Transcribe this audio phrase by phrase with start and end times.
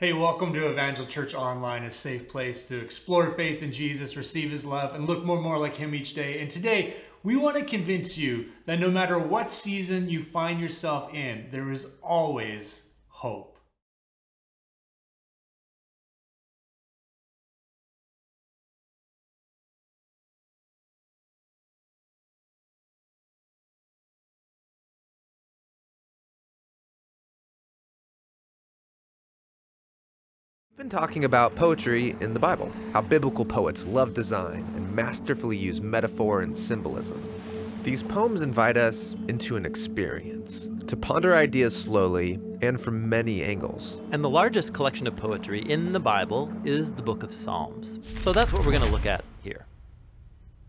[0.00, 4.48] Hey, welcome to Evangel Church Online, a safe place to explore faith in Jesus, receive
[4.48, 6.40] his love, and look more and more like him each day.
[6.40, 11.12] And today, we want to convince you that no matter what season you find yourself
[11.12, 13.57] in, there is always hope.
[30.88, 35.82] Been talking about poetry in the Bible, how biblical poets love design and masterfully use
[35.82, 37.22] metaphor and symbolism.
[37.82, 44.00] These poems invite us into an experience, to ponder ideas slowly and from many angles.
[44.12, 48.00] And the largest collection of poetry in the Bible is the book of Psalms.
[48.22, 49.66] So that's what we're going to look at here.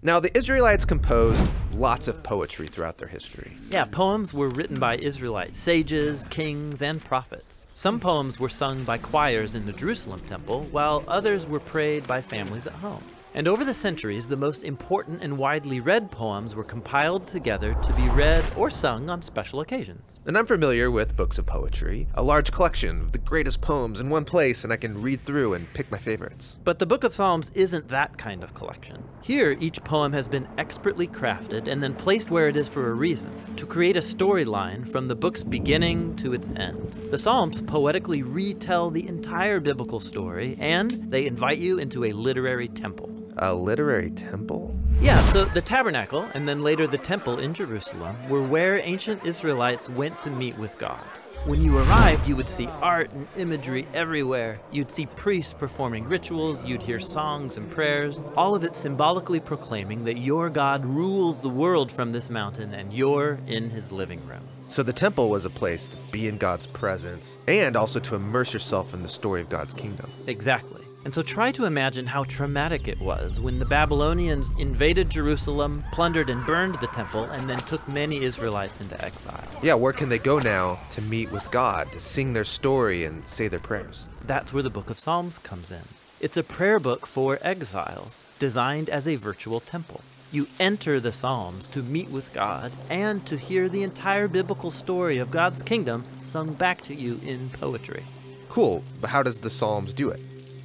[0.01, 3.51] Now, the Israelites composed lots of poetry throughout their history.
[3.69, 7.48] Yeah, poems were written by Israelite sages, kings, and prophets.
[7.79, 12.21] Some poems were sung by choirs in the Jerusalem temple, while others were prayed by
[12.21, 13.05] families at home.
[13.35, 17.93] And over the centuries, the most important and widely read poems were compiled together to
[17.93, 20.19] be read or sung on special occasions.
[20.25, 24.09] And I'm familiar with books of poetry, a large collection of the greatest poems in
[24.09, 26.57] one place, and I can read through and pick my favorites.
[26.63, 29.03] But the Book of Psalms isn't that kind of collection.
[29.21, 32.93] Here, each poem has been expertly crafted and then placed where it is for a
[32.93, 36.91] reason, to create a storyline from the book's beginning to its end.
[37.11, 42.69] The Psalms poetically retell the entire biblical story, and they invite you into a literary
[42.69, 44.75] temple a literary temple?
[45.01, 49.89] Yeah, so the tabernacle, and then later the temple in Jerusalem, were where ancient Israelites
[49.89, 51.01] went to meet with God.
[51.45, 54.59] When you arrived, you would see art and imagery everywhere.
[54.73, 60.03] You'd see priests performing rituals, you'd hear songs and prayers, all of it symbolically proclaiming
[60.03, 64.45] that your God rules the world from this mountain and you're in his living room.
[64.67, 68.51] So the temple was a place to be in God's presence and also to immerse
[68.51, 70.11] yourself in the story of God's kingdom.
[70.27, 70.83] Exactly.
[71.05, 76.29] And so try to imagine how traumatic it was when the Babylonians invaded Jerusalem, plundered
[76.29, 79.47] and burned the temple, and then took many Israelites into exile.
[79.63, 83.25] Yeah, where can they go now to meet with God, to sing their story and
[83.25, 84.07] say their prayers?
[84.25, 85.81] That's where the book of Psalms comes in.
[86.19, 90.01] It's a prayer book for exiles, designed as a virtual temple.
[90.31, 95.17] You enter the Psalms to meet with God and to hear the entire biblical story
[95.17, 98.03] of God's kingdom sung back to you in poetry.
[98.49, 100.19] Cool, but how does the Psalms do it?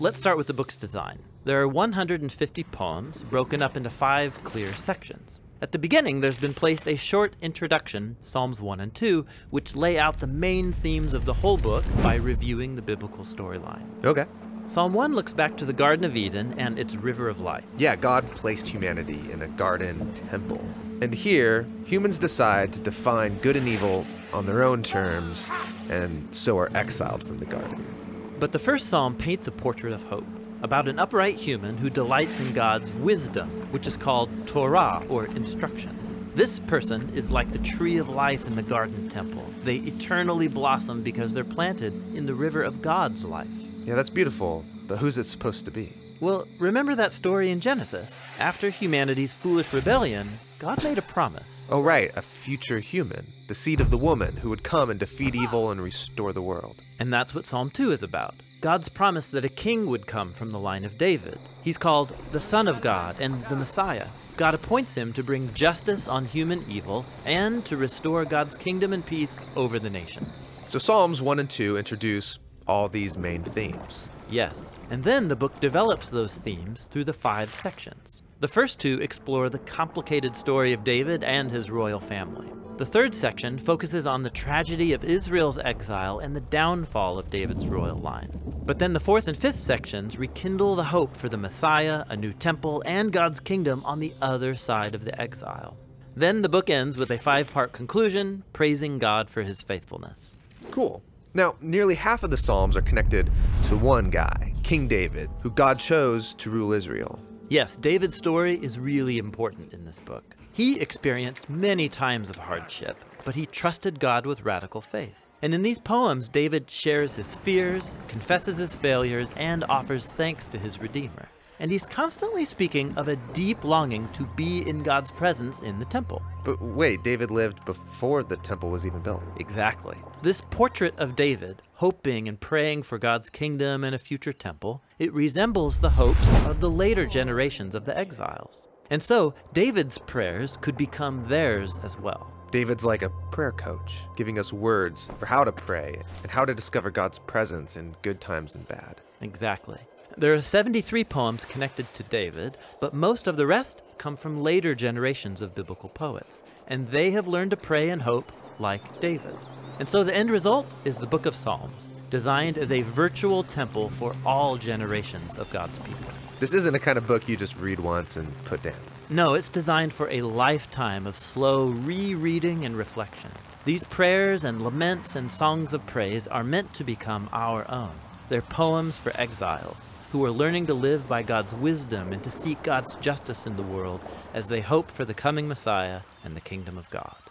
[0.05, 1.19] Let's start with the book's design.
[1.45, 5.41] There are 150 poems broken up into five clear sections.
[5.63, 9.99] At the beginning, there's been placed a short introduction, Psalms 1 and 2, which lay
[9.99, 13.87] out the main themes of the whole book by reviewing the biblical storyline.
[14.05, 14.27] Okay.
[14.67, 17.65] Psalm 1 looks back to the Garden of Eden and its river of life.
[17.79, 20.63] Yeah, God placed humanity in a garden temple.
[21.01, 24.05] And here, humans decide to define good and evil
[24.35, 25.49] on their own terms,
[25.89, 27.94] and so are exiled from the garden.
[28.41, 30.27] But the first psalm paints a portrait of hope
[30.63, 36.33] about an upright human who delights in God's wisdom, which is called Torah or instruction.
[36.35, 39.45] This person is like the tree of life in the garden temple.
[39.63, 43.47] They eternally blossom because they're planted in the river of God's life.
[43.85, 45.93] Yeah, that's beautiful, but who's it supposed to be?
[46.21, 48.25] Well, remember that story in Genesis?
[48.41, 51.67] After humanity's foolish rebellion, God made a promise.
[51.71, 55.35] Oh, right, a future human, the seed of the woman who would come and defeat
[55.35, 56.81] evil and restore the world.
[56.99, 58.35] And that's what Psalm 2 is about.
[58.63, 61.39] God's promise that a king would come from the line of David.
[61.61, 64.09] He's called the Son of God and the Messiah.
[64.39, 69.05] God appoints him to bring justice on human evil and to restore God's kingdom and
[69.05, 70.49] peace over the nations.
[70.65, 74.09] So Psalms 1 and 2 introduce all these main themes.
[74.31, 78.23] Yes, and then the book develops those themes through the five sections.
[78.45, 82.47] The first two explore the complicated story of David and his royal family.
[82.77, 87.67] The third section focuses on the tragedy of Israel's exile and the downfall of David's
[87.67, 88.29] royal line.
[88.67, 92.35] But then the fourth and fifth sections rekindle the hope for the Messiah, a new
[92.35, 95.79] temple, and God's kingdom on the other side of the exile.
[96.15, 100.37] Then the book ends with a five part conclusion praising God for his faithfulness.
[100.71, 101.03] Cool.
[101.33, 103.31] Now, nearly half of the Psalms are connected
[103.63, 107.19] to one guy, King David, who God chose to rule Israel.
[107.49, 110.25] Yes, David's story is really important in this book.
[110.53, 115.29] He experienced many times of hardship, but he trusted God with radical faith.
[115.43, 120.59] And in these poems, David shares his fears, confesses his failures, and offers thanks to
[120.59, 121.29] his Redeemer
[121.65, 125.87] and he's constantly speaking of a deep longing to be in God's presence in the
[125.87, 126.21] temple.
[126.45, 129.23] But wait, David lived before the temple was even built.
[129.39, 129.97] Exactly.
[130.21, 135.11] This portrait of David, hoping and praying for God's kingdom and a future temple, it
[135.15, 138.69] resembles the hopes of the later generations of the exiles.
[138.91, 142.31] And so, David's prayers could become theirs as well.
[142.51, 146.55] David's like a prayer coach, giving us words for how to pray and how to
[146.55, 149.01] discover God's presence in good times and bad.
[149.23, 149.79] Exactly.
[150.17, 154.73] There are 73 poems connected to David, but most of the rest come from later
[154.73, 158.31] generations of biblical poets, and they have learned to pray and hope
[158.61, 159.35] like David.
[159.81, 163.91] And so the end result is the Book of Psalms, designed as a virtual temple
[163.91, 166.13] for all generations of God's people.
[166.39, 168.79] This isn't a kind of book you just read once and put down.
[169.09, 173.33] No, it's designed for a lifetime of slow rereading and reflection.
[173.65, 177.91] These prayers and laments and songs of praise are meant to become our own.
[178.29, 182.63] They're poems for exiles who are learning to live by God's wisdom and to seek
[182.63, 184.01] God's justice in the world
[184.33, 187.24] as they hope for the coming Messiah and the kingdom of God.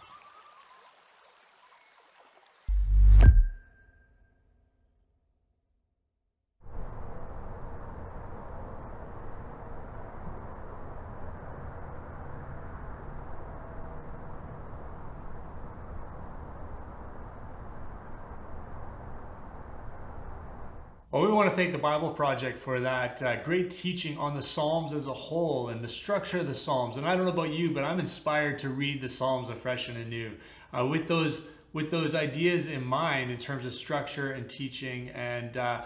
[21.54, 25.12] To thank the Bible Project for that uh, great teaching on the Psalms as a
[25.12, 26.96] whole and the structure of the Psalms.
[26.96, 29.96] And I don't know about you, but I'm inspired to read the Psalms afresh and
[29.96, 30.32] anew
[30.76, 35.56] uh, with those with those ideas in mind in terms of structure and teaching, and
[35.56, 35.82] uh,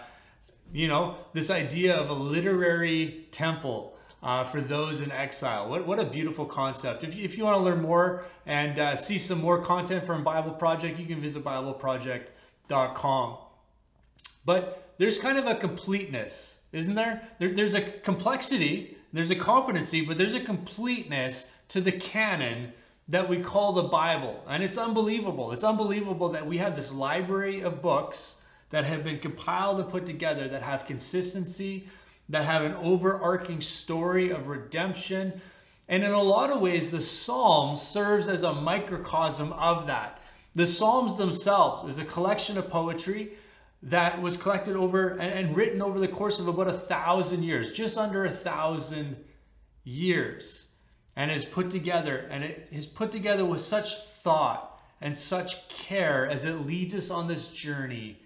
[0.73, 3.95] you know this idea of a literary temple.
[4.21, 5.69] Uh, for those in exile.
[5.69, 7.05] What, what a beautiful concept.
[7.05, 10.25] If you, if you want to learn more and uh, see some more content from
[10.25, 13.37] Bible Project, you can visit BibleProject.com.
[14.43, 17.27] But there's kind of a completeness, isn't there?
[17.39, 22.73] there there's a complexity, there's a competency, but there's a completeness to the canon
[23.07, 24.43] that we call the Bible.
[24.47, 25.51] And it's unbelievable.
[25.51, 28.35] It's unbelievable that we have this library of books
[28.69, 31.87] that have been compiled and put together that have consistency,
[32.27, 35.41] that have an overarching story of redemption.
[35.87, 40.21] And in a lot of ways, the Psalms serves as a microcosm of that.
[40.53, 43.31] The Psalms themselves is a collection of poetry
[43.83, 47.71] that was collected over and, and written over the course of about a thousand years,
[47.71, 49.17] just under a thousand
[49.83, 50.67] years,
[51.15, 56.27] and is put together, and it is put together with such thought and such care
[56.27, 58.19] as it leads us on this journey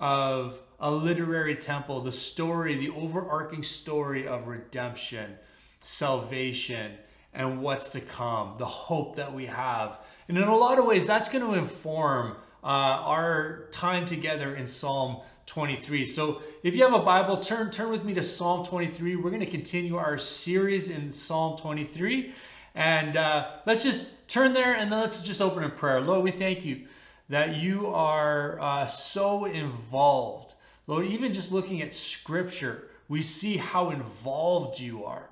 [0.00, 5.36] of a literary temple, the story, the overarching story of redemption,
[5.82, 6.92] salvation,
[7.32, 9.98] and what's to come, the hope that we have.
[10.28, 12.36] And in a lot of ways, that's going to inform
[12.66, 16.04] uh, our time together in Psalm 23.
[16.04, 19.14] So if you have a Bible, turn turn with me to Psalm 23.
[19.14, 22.34] We're going to continue our series in Psalm 23.
[22.74, 26.00] And uh, let's just turn there and then let's just open in prayer.
[26.00, 26.88] Lord, we thank you
[27.28, 30.56] that you are uh, so involved.
[30.88, 35.30] Lord, even just looking at scripture, we see how involved you are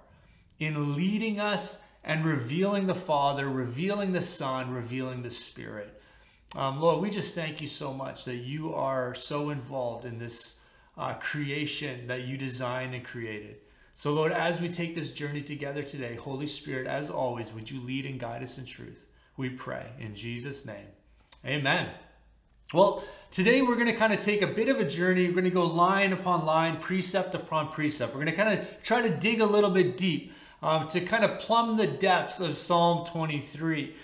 [0.61, 6.01] in leading us and revealing the Father, revealing the Son, revealing the Spirit.
[6.57, 10.55] Um, Lord, we just thank you so much that you are so involved in this
[10.97, 13.57] uh, creation that you designed and created.
[13.95, 17.81] So, Lord, as we take this journey together today, Holy Spirit, as always, would you
[17.81, 19.07] lead and guide us in truth?
[19.37, 20.87] We pray in Jesus' name.
[21.45, 21.89] Amen.
[22.73, 25.27] Well, today we're going to kind of take a bit of a journey.
[25.27, 28.15] We're going to go line upon line, precept upon precept.
[28.15, 31.25] We're going to kind of try to dig a little bit deep um, to kind
[31.25, 33.95] of plumb the depths of Psalm 23.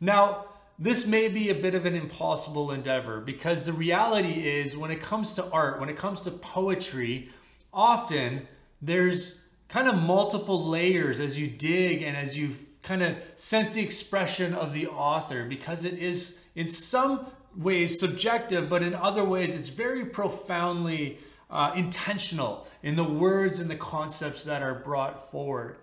[0.00, 0.46] Now,
[0.78, 5.00] this may be a bit of an impossible endeavor because the reality is when it
[5.00, 7.30] comes to art, when it comes to poetry,
[7.72, 8.46] often
[8.82, 13.82] there's kind of multiple layers as you dig and as you kind of sense the
[13.82, 19.54] expression of the author because it is in some ways subjective, but in other ways
[19.54, 21.18] it's very profoundly
[21.50, 25.78] uh, intentional in the words and the concepts that are brought forward.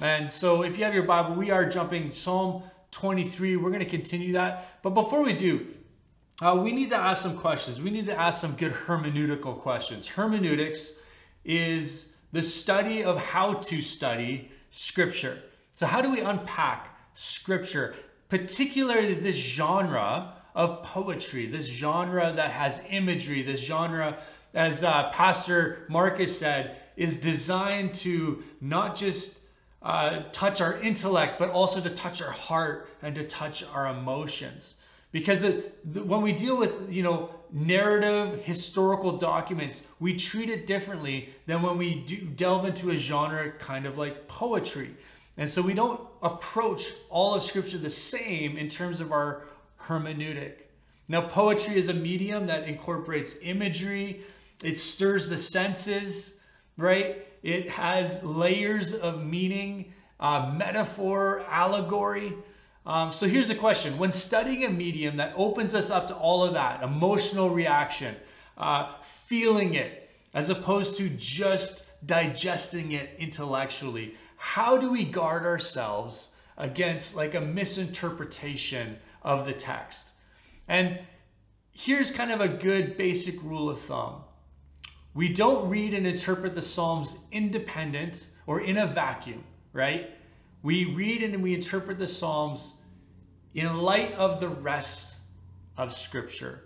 [0.00, 2.62] And so if you have your Bible, we are jumping Psalm
[2.98, 3.56] 23.
[3.56, 4.82] We're going to continue that.
[4.82, 5.68] But before we do,
[6.40, 7.80] uh, we need to ask some questions.
[7.80, 10.08] We need to ask some good hermeneutical questions.
[10.08, 10.92] Hermeneutics
[11.44, 15.40] is the study of how to study Scripture.
[15.70, 17.94] So, how do we unpack Scripture,
[18.28, 24.18] particularly this genre of poetry, this genre that has imagery, this genre,
[24.54, 29.37] as uh, Pastor Marcus said, is designed to not just
[29.82, 34.74] uh, touch our intellect, but also to touch our heart and to touch our emotions.
[35.12, 40.66] Because the, the, when we deal with, you know, narrative historical documents, we treat it
[40.66, 44.94] differently than when we do delve into a genre kind of like poetry.
[45.38, 49.44] And so we don't approach all of Scripture the same in terms of our
[49.82, 50.54] hermeneutic.
[51.06, 54.22] Now, poetry is a medium that incorporates imagery,
[54.62, 56.34] it stirs the senses,
[56.76, 57.27] right?
[57.42, 62.34] It has layers of meaning, uh, metaphor, allegory.
[62.84, 66.42] Um, so here's the question when studying a medium that opens us up to all
[66.42, 68.16] of that emotional reaction,
[68.56, 76.30] uh, feeling it, as opposed to just digesting it intellectually, how do we guard ourselves
[76.56, 80.12] against like a misinterpretation of the text?
[80.66, 80.98] And
[81.72, 84.22] here's kind of a good basic rule of thumb
[85.18, 90.10] we don't read and interpret the Psalms independent or in a vacuum, right?
[90.62, 92.74] We read and we interpret the Psalms
[93.52, 95.16] in light of the rest
[95.76, 96.60] of Scripture.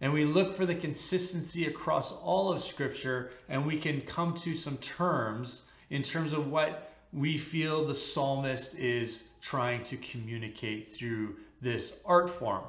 [0.00, 4.54] And we look for the consistency across all of Scripture, and we can come to
[4.54, 11.36] some terms in terms of what we feel the psalmist is trying to communicate through
[11.60, 12.64] this art form.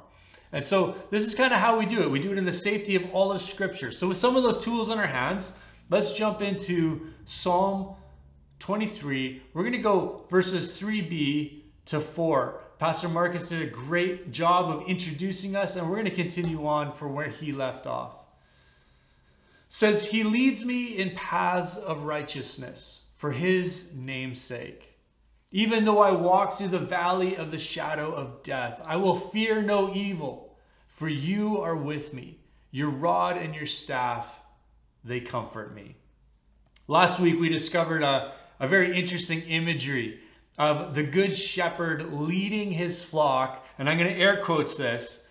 [0.53, 2.11] And so this is kind of how we do it.
[2.11, 3.91] We do it in the safety of all of Scripture.
[3.91, 5.51] So with some of those tools in our hands,
[5.89, 7.95] let's jump into Psalm
[8.59, 9.41] 23.
[9.53, 12.61] We're going to go verses 3b to 4.
[12.77, 16.91] Pastor Marcus did a great job of introducing us, and we're going to continue on
[16.91, 18.23] from where he left off.
[19.69, 24.92] says, He leads me in paths of righteousness for his name's sake.
[25.55, 29.61] Even though I walk through the valley of the shadow of death, I will fear
[29.61, 30.57] no evil,
[30.87, 32.39] for you are with me.
[32.71, 34.39] Your rod and your staff,
[35.05, 35.95] they comfort me.
[36.87, 40.19] Last week, we discovered a, a very interesting imagery
[40.57, 45.21] of the good shepherd leading his flock, and I'm going to air quotes this,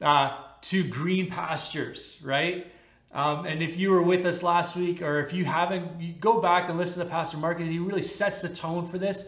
[0.00, 2.72] uh, to green pastures, right?
[3.10, 6.40] Um, and if you were with us last week, or if you haven't, you go
[6.40, 7.72] back and listen to Pastor Mark, Marcus.
[7.72, 9.24] He really sets the tone for this.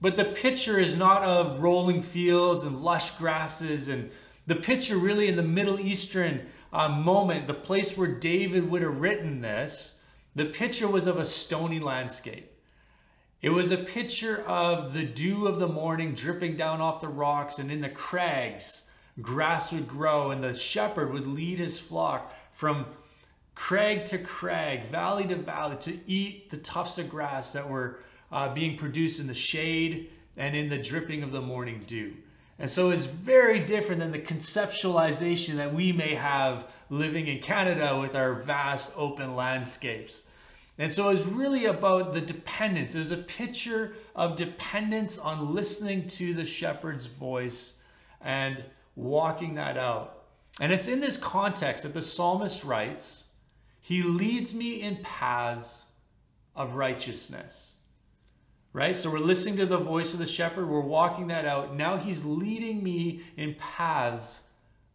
[0.00, 3.88] But the picture is not of rolling fields and lush grasses.
[3.88, 4.10] And
[4.46, 9.00] the picture, really, in the Middle Eastern uh, moment, the place where David would have
[9.00, 9.94] written this,
[10.34, 12.50] the picture was of a stony landscape.
[13.40, 17.58] It was a picture of the dew of the morning dripping down off the rocks,
[17.58, 18.82] and in the crags,
[19.20, 22.86] grass would grow, and the shepherd would lead his flock from
[23.54, 28.00] crag to crag, valley to valley, to eat the tufts of grass that were
[28.34, 32.12] uh, being produced in the shade and in the dripping of the morning dew.
[32.58, 37.96] And so it's very different than the conceptualization that we may have living in Canada
[37.96, 40.26] with our vast open landscapes.
[40.78, 42.92] And so it's really about the dependence.
[42.92, 47.74] There's a picture of dependence on listening to the shepherd's voice
[48.20, 48.64] and
[48.96, 50.24] walking that out.
[50.60, 53.24] And it's in this context that the psalmist writes,
[53.80, 55.86] He leads me in paths
[56.56, 57.73] of righteousness
[58.74, 58.96] right?
[58.96, 61.74] So we're listening to the voice of the shepherd, we're walking that out.
[61.74, 64.42] Now he's leading me in paths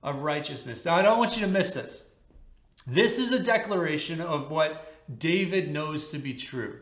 [0.04, 0.86] of righteousness.
[0.86, 2.04] Now I don't want you to miss this.
[2.86, 6.82] This is a declaration of what David knows to be true.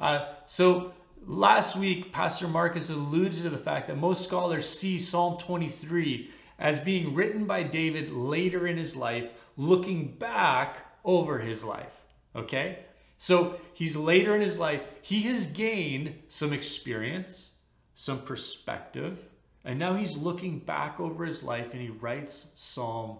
[0.00, 0.94] Uh, so
[1.26, 6.78] last week, Pastor Marcus alluded to the fact that most scholars see Psalm 23 as
[6.78, 11.94] being written by David later in his life, looking back over his life.
[12.34, 12.78] Okay?
[13.20, 17.50] So he's later in his life, he has gained some experience,
[17.94, 19.18] some perspective,
[19.62, 23.18] and now he's looking back over his life and he writes Psalm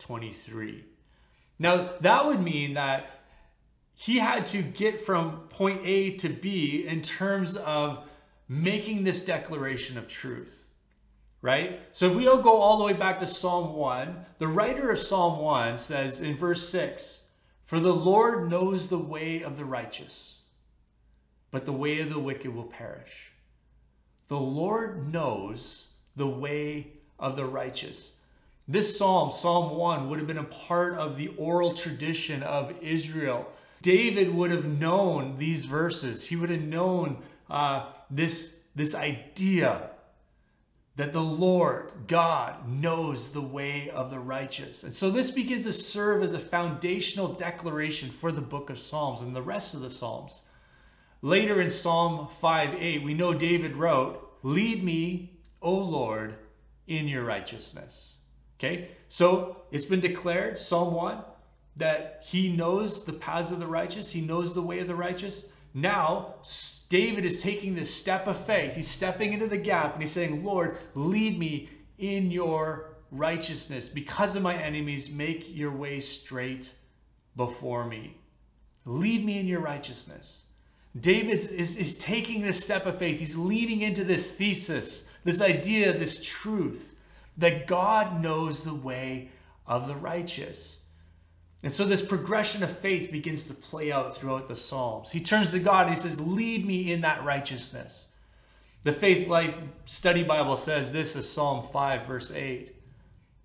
[0.00, 0.84] 23.
[1.60, 3.08] Now, that would mean that
[3.94, 8.02] he had to get from point A to B in terms of
[8.48, 10.64] making this declaration of truth,
[11.40, 11.82] right?
[11.92, 15.38] So if we go all the way back to Psalm 1, the writer of Psalm
[15.38, 17.22] 1 says in verse 6,
[17.66, 20.38] for the Lord knows the way of the righteous,
[21.50, 23.32] but the way of the wicked will perish.
[24.28, 28.12] The Lord knows the way of the righteous.
[28.68, 33.48] This psalm, Psalm 1, would have been a part of the oral tradition of Israel.
[33.82, 36.28] David would have known these verses.
[36.28, 37.18] He would have known
[37.50, 39.90] uh, this, this idea
[40.96, 44.82] that the Lord God knows the way of the righteous.
[44.82, 49.20] And so this begins to serve as a foundational declaration for the book of Psalms
[49.20, 50.42] and the rest of the Psalms.
[51.20, 56.36] Later in Psalm 5 8, we know David wrote, Lead me, O Lord,
[56.86, 58.14] in your righteousness.
[58.58, 61.18] Okay, so it's been declared, Psalm 1,
[61.76, 65.46] that he knows the paths of the righteous, he knows the way of the righteous.
[65.76, 66.36] Now,
[66.88, 68.76] David is taking this step of faith.
[68.76, 71.68] He's stepping into the gap and he's saying, Lord, lead me
[71.98, 73.86] in your righteousness.
[73.86, 76.72] Because of my enemies, make your way straight
[77.36, 78.16] before me.
[78.86, 80.44] Lead me in your righteousness.
[80.98, 83.20] David is, is taking this step of faith.
[83.20, 86.94] He's leading into this thesis, this idea, this truth
[87.36, 89.28] that God knows the way
[89.66, 90.78] of the righteous.
[91.66, 95.10] And so this progression of faith begins to play out throughout the Psalms.
[95.10, 98.06] He turns to God and he says, Lead me in that righteousness.
[98.84, 102.72] The Faithlife Study Bible says this is Psalm 5, verse 8.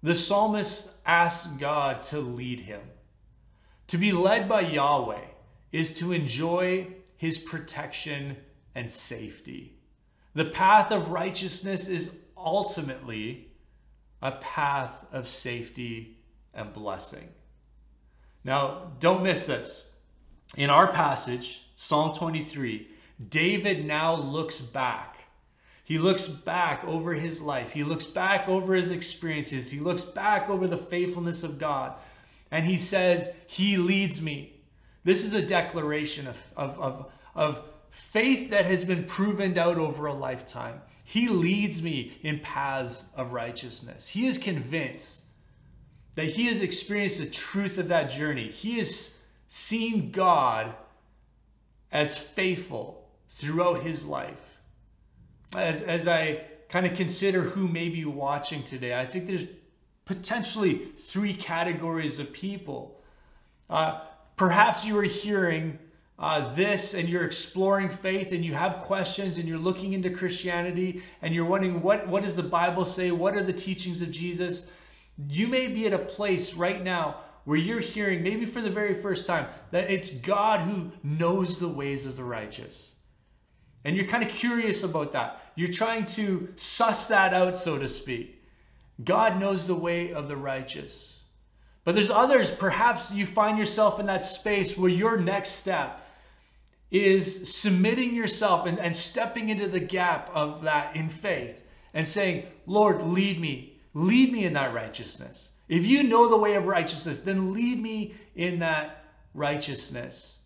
[0.04, 2.82] The psalmist asks God to lead him.
[3.88, 5.26] To be led by Yahweh
[5.72, 8.38] is to enjoy his protection
[8.76, 9.80] and safety.
[10.36, 13.48] The path of righteousness is ultimately
[14.22, 16.20] a path of safety
[16.54, 17.28] and blessing.
[18.44, 19.86] Now, don't miss this.
[20.58, 22.88] In our passage, Psalm 23,
[23.30, 25.18] David now looks back.
[25.84, 27.72] He looks back over his life.
[27.72, 29.72] He looks back over his experiences.
[29.72, 31.94] He looks back over the faithfulness of God.
[32.50, 34.62] And he says, He leads me.
[35.04, 40.06] This is a declaration of, of, of, of faith that has been proven out over
[40.06, 40.82] a lifetime.
[41.04, 44.10] He leads me in paths of righteousness.
[44.10, 45.21] He is convinced
[46.16, 48.50] that he has experienced the truth of that journey.
[48.50, 50.74] He has seen God
[51.92, 54.60] as faithful throughout his life.
[55.56, 59.46] As, as I kind of consider who may be watching today, I think there's
[60.06, 63.00] potentially three categories of people.
[63.70, 64.02] Uh,
[64.36, 65.80] perhaps you are hearing
[66.20, 71.02] uh, this and you're exploring faith and you have questions and you're looking into Christianity
[71.22, 73.12] and you're wondering what, what does the Bible say?
[73.12, 74.70] What are the teachings of Jesus?
[75.30, 78.94] You may be at a place right now where you're hearing, maybe for the very
[78.94, 82.96] first time, that it's God who knows the ways of the righteous.
[83.84, 85.42] And you're kind of curious about that.
[85.56, 88.44] You're trying to suss that out, so to speak.
[89.04, 91.20] God knows the way of the righteous.
[91.84, 96.08] But there's others, perhaps you find yourself in that space where your next step
[96.92, 101.64] is submitting yourself and, and stepping into the gap of that in faith
[101.94, 103.71] and saying, Lord, lead me.
[103.94, 105.52] Lead me in that righteousness.
[105.68, 110.40] If you know the way of righteousness, then lead me in that righteousness.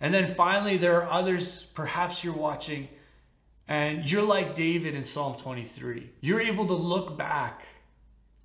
[0.00, 2.88] And then finally, there are others, perhaps you're watching,
[3.66, 6.10] and you're like David in Psalm 23.
[6.20, 7.62] You're able to look back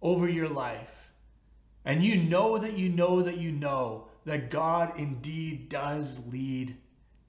[0.02, 1.12] over your life,
[1.86, 6.76] and you know that you know that you know that God indeed does lead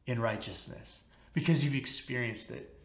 [0.06, 2.78] in righteousness because you've experienced it.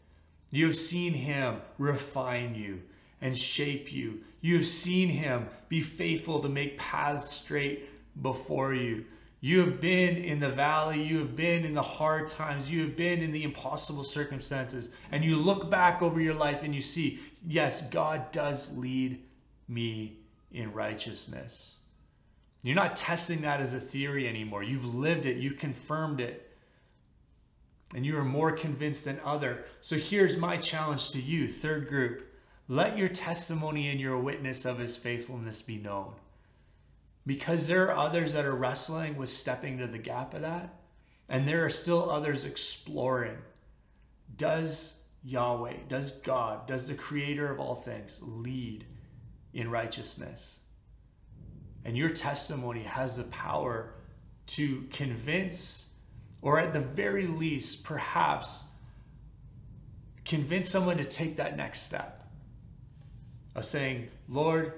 [0.51, 2.81] You have seen Him refine you
[3.21, 4.21] and shape you.
[4.41, 7.89] You have seen Him be faithful to make paths straight
[8.21, 9.05] before you.
[9.39, 12.95] You have been in the valley, you have been in the hard times, you have
[12.95, 17.19] been in the impossible circumstances, and you look back over your life and you see,
[17.47, 19.23] yes, God does lead
[19.67, 20.17] me
[20.51, 21.75] in righteousness.
[22.63, 24.63] You're not testing that as a theory anymore.
[24.63, 26.51] You've lived it, you've confirmed it,
[27.93, 29.65] and you are more convinced than other.
[29.81, 32.23] So here's my challenge to you, third group.
[32.67, 36.13] Let your testimony and your witness of his faithfulness be known
[37.27, 40.73] because there are others that are wrestling with stepping to the gap of that,
[41.27, 43.37] and there are still others exploring.
[44.37, 44.93] Does
[45.25, 48.85] Yahweh, does God, does the creator of all things lead
[49.53, 50.61] in righteousness?
[51.83, 53.93] And your testimony has the power
[54.47, 55.87] to convince,
[56.41, 58.63] or at the very least, perhaps
[60.23, 62.16] convince someone to take that next step
[63.57, 64.71] of saying, Lord,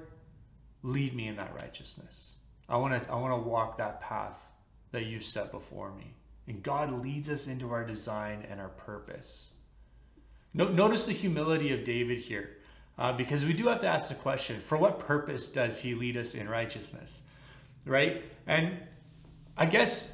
[0.82, 2.38] lead me in that righteousness.
[2.70, 4.54] I want to I want to walk that path
[4.92, 6.14] that you set before me.
[6.48, 9.50] And God leads us into our design and our purpose.
[10.54, 12.58] No, notice the humility of David here,
[12.98, 16.16] uh, because we do have to ask the question: For what purpose does He lead
[16.16, 17.22] us in righteousness?
[17.86, 18.24] Right?
[18.48, 18.78] And
[19.58, 20.14] I guess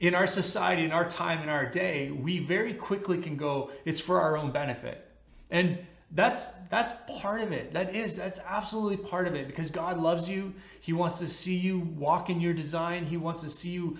[0.00, 4.00] in our society, in our time, in our day, we very quickly can go, "It's
[4.00, 5.06] for our own benefit,"
[5.50, 5.78] and
[6.16, 7.72] that's that's part of it.
[7.74, 9.46] That is that's absolutely part of it.
[9.46, 10.54] Because god loves you.
[10.80, 13.04] He wants to see you walk in your design.
[13.04, 13.98] He wants to see you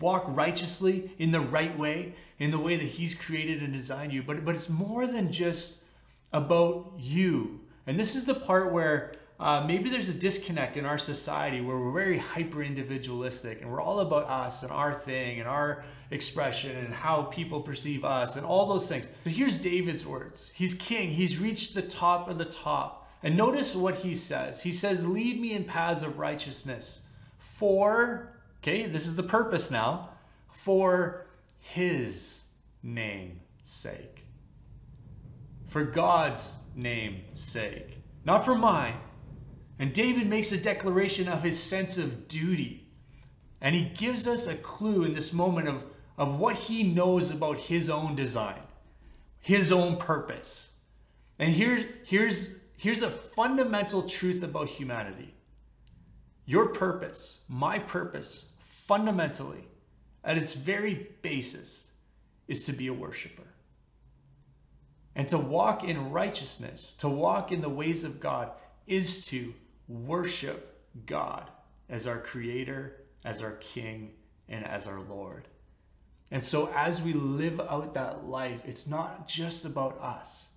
[0.00, 4.22] walk righteously in the right way in the way that he's created and designed you.
[4.22, 5.82] But but it's more than just
[6.32, 7.60] about you.
[7.86, 11.78] And this is the part where uh, maybe there's a disconnect in our society where
[11.78, 16.76] we're very hyper individualistic and we're all about us and our thing and our expression
[16.76, 19.08] and how people perceive us and all those things.
[19.24, 20.50] So here's David's words.
[20.54, 23.08] He's king, he's reached the top of the top.
[23.22, 24.62] And notice what he says.
[24.62, 27.02] He says, Lead me in paths of righteousness
[27.38, 30.10] for, okay, this is the purpose now,
[30.52, 31.26] for
[31.60, 32.42] his
[32.82, 34.24] name's sake.
[35.66, 38.94] For God's name's sake, not for mine.
[39.78, 42.88] And David makes a declaration of his sense of duty.
[43.60, 45.82] And he gives us a clue in this moment of
[46.18, 48.60] of what he knows about his own design,
[49.40, 50.72] his own purpose.
[51.38, 55.32] And here's, here's, here's a fundamental truth about humanity
[56.44, 59.68] your purpose, my purpose, fundamentally,
[60.24, 61.90] at its very basis,
[62.48, 63.42] is to be a worshiper.
[65.14, 68.52] And to walk in righteousness, to walk in the ways of God,
[68.86, 69.52] is to
[69.88, 71.50] worship God
[71.88, 74.12] as our Creator, as our King,
[74.48, 75.48] and as our Lord.
[76.30, 80.48] And so, as we live out that life, it's not just about us.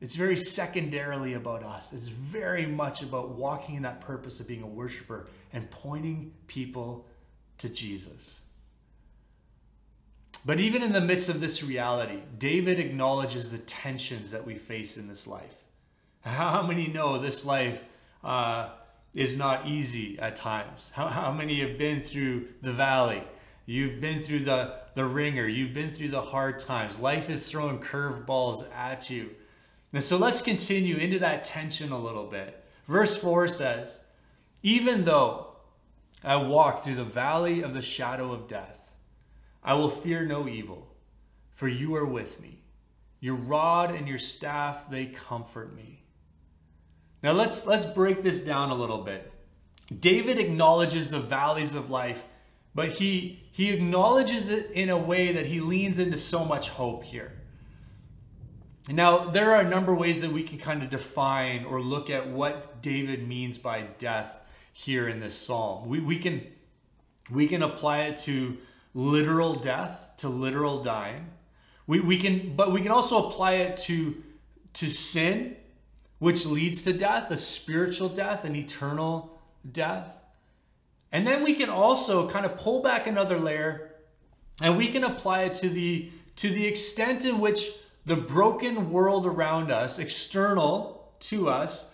[0.00, 1.92] It's very secondarily about us.
[1.92, 7.06] It's very much about walking in that purpose of being a worshiper and pointing people
[7.58, 8.40] to Jesus.
[10.46, 14.96] But even in the midst of this reality, David acknowledges the tensions that we face
[14.96, 15.56] in this life.
[16.22, 17.82] How many know this life
[18.22, 18.70] uh,
[19.14, 20.92] is not easy at times?
[20.94, 23.22] How, how many have been through the valley?
[23.66, 25.46] You've been through the, the wringer.
[25.46, 26.98] You've been through the hard times.
[26.98, 29.30] Life is throwing curveballs at you.
[29.92, 32.64] And so let's continue into that tension a little bit.
[32.86, 34.00] Verse 4 says,
[34.62, 35.48] Even though
[36.22, 38.90] I walk through the valley of the shadow of death,
[39.62, 40.88] I will fear no evil,
[41.54, 42.62] for you are with me.
[43.20, 45.99] Your rod and your staff, they comfort me.
[47.22, 49.30] Now let's let's break this down a little bit.
[49.98, 52.24] David acknowledges the valleys of life,
[52.74, 57.04] but he he acknowledges it in a way that he leans into so much hope
[57.04, 57.32] here.
[58.88, 62.10] Now, there are a number of ways that we can kind of define or look
[62.10, 64.40] at what David means by death
[64.72, 65.88] here in this psalm.
[65.88, 66.46] We, we can
[67.30, 68.56] we can apply it to
[68.94, 71.26] literal death, to literal dying.
[71.86, 74.22] We, we can, but we can also apply it to
[74.74, 75.56] to sin,
[76.20, 79.36] which leads to death, a spiritual death, an eternal
[79.72, 80.22] death.
[81.10, 83.90] And then we can also kind of pull back another layer
[84.62, 87.70] and we can apply it to the to the extent in which
[88.06, 91.90] the broken world around us, external to us,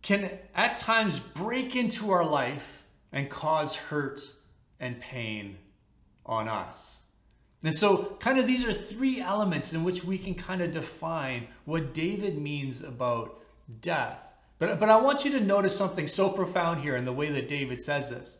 [0.00, 4.20] can at times break into our life and cause hurt
[4.80, 5.58] and pain
[6.24, 7.00] on us.
[7.62, 11.48] And so, kind of, these are three elements in which we can kind of define
[11.64, 13.40] what David means about
[13.80, 14.34] death.
[14.58, 17.48] But, but I want you to notice something so profound here in the way that
[17.48, 18.38] David says this.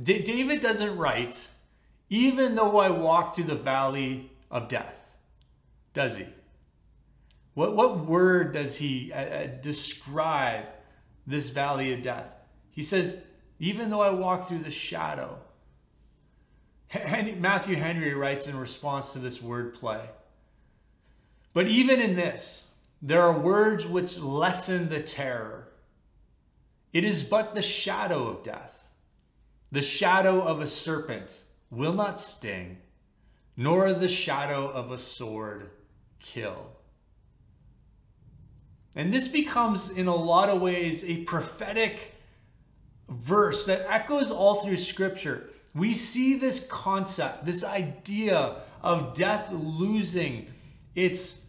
[0.00, 1.48] D- David doesn't write,
[2.10, 5.06] even though I walk through the valley of death
[5.96, 6.26] does he?
[7.54, 10.66] What, what word does he uh, uh, describe
[11.26, 12.36] this valley of death?
[12.70, 13.16] He says,
[13.58, 15.38] even though I walk through the shadow.
[16.88, 20.02] Henry, Matthew Henry writes in response to this word play.
[21.54, 22.65] But even in this,
[23.06, 25.68] there are words which lessen the terror.
[26.92, 28.88] It is but the shadow of death.
[29.70, 32.78] The shadow of a serpent will not sting,
[33.56, 35.70] nor the shadow of a sword
[36.18, 36.72] kill.
[38.96, 42.12] And this becomes, in a lot of ways, a prophetic
[43.08, 45.50] verse that echoes all through Scripture.
[45.76, 50.48] We see this concept, this idea of death losing
[50.96, 51.45] its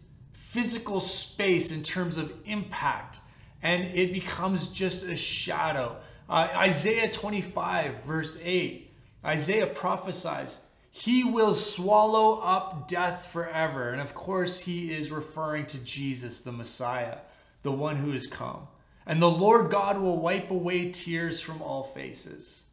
[0.48, 3.18] physical space in terms of impact,
[3.62, 5.96] and it becomes just a shadow.
[6.28, 8.90] Uh, Isaiah 25, verse 8,
[9.24, 10.58] Isaiah prophesies
[10.90, 13.90] he will swallow up death forever.
[13.90, 17.18] And of course, he is referring to Jesus, the Messiah,
[17.62, 18.66] the one who has come.
[19.06, 22.64] And the Lord God will wipe away tears from all faces.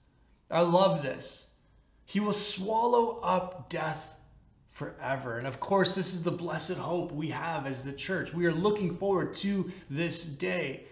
[0.49, 1.47] I love this.
[2.05, 4.14] He will swallow up death
[4.75, 5.37] forever.
[5.37, 8.33] And of course, this is the blessed hope we have as the church.
[8.33, 10.83] We are looking forward to this day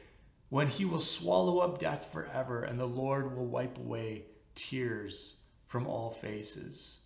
[0.48, 4.24] when he will swallow up death forever and the Lord will wipe away
[4.56, 5.36] tears
[5.68, 7.00] from all faces.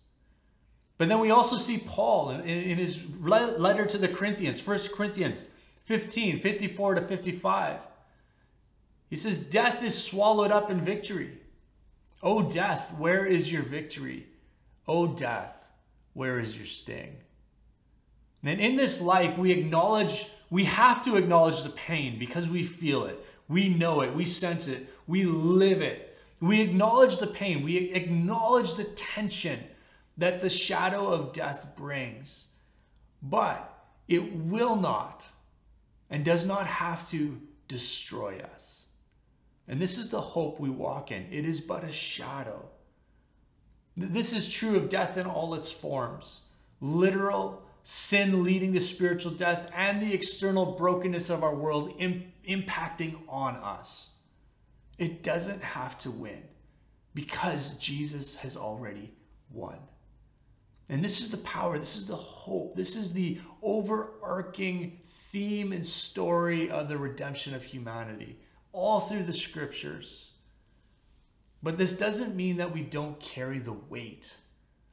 [0.98, 5.44] But then we also see Paul in, in his letter to the Corinthians, 1 Corinthians
[5.86, 7.80] 15, 54 to 55.
[9.10, 11.38] He says, Death is swallowed up in victory.
[12.22, 14.26] O death, where is your victory?
[14.86, 15.67] O death,
[16.18, 17.16] where is your sting?
[18.42, 23.04] And in this life, we acknowledge, we have to acknowledge the pain because we feel
[23.04, 26.18] it, we know it, we sense it, we live it.
[26.40, 29.60] We acknowledge the pain, we acknowledge the tension
[30.16, 32.46] that the shadow of death brings.
[33.22, 33.72] But
[34.08, 35.24] it will not
[36.10, 38.86] and does not have to destroy us.
[39.68, 41.28] And this is the hope we walk in.
[41.30, 42.68] It is but a shadow.
[43.98, 46.42] This is true of death in all its forms
[46.80, 53.16] literal, sin leading to spiritual death, and the external brokenness of our world Im- impacting
[53.28, 54.10] on us.
[54.96, 56.42] It doesn't have to win
[57.14, 59.12] because Jesus has already
[59.50, 59.78] won.
[60.88, 65.84] And this is the power, this is the hope, this is the overarching theme and
[65.84, 68.38] story of the redemption of humanity,
[68.72, 70.32] all through the scriptures.
[71.62, 74.36] But this doesn't mean that we don't carry the weight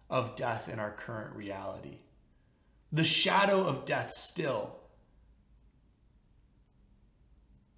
[0.10, 2.00] of death in our current reality.
[2.92, 4.78] The shadow of death still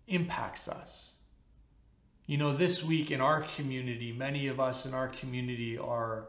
[0.08, 1.14] impacts us.
[2.26, 6.28] You know, this week in our community, many of us in our community are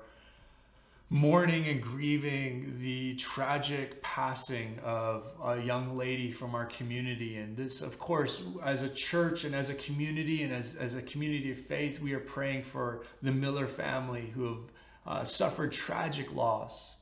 [1.10, 7.36] mourning and grieving the tragic passing of a young lady from our community.
[7.36, 11.02] And this, of course, as a church and as a community and as, as a
[11.02, 14.62] community of faith, we are praying for the Miller family who have
[15.06, 16.96] uh, suffered tragic loss.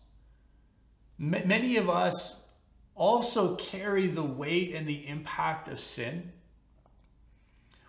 [1.20, 2.44] M- many of us
[2.94, 6.30] also carry the weight and the impact of sin.